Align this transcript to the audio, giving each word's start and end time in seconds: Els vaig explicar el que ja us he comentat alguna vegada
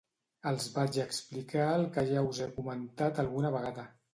Els 0.51 0.63
vaig 0.77 0.97
explicar 1.03 1.67
el 1.75 1.85
que 1.99 2.07
ja 2.13 2.25
us 2.31 2.41
he 2.47 2.51
comentat 2.59 3.25
alguna 3.27 3.57
vegada 3.59 3.87